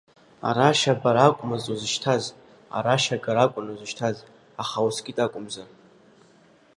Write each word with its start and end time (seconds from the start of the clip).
Арашь 0.47 0.85
абара 0.93 1.23
акәмызт 1.29 1.67
узышьҭаз, 1.73 2.23
арашь 2.77 3.09
агара 3.15 3.41
акәын 3.45 3.67
узышьҭаз, 3.71 4.17
аха 4.61 4.85
ускит 4.87 5.17
акәымзар. 5.25 5.69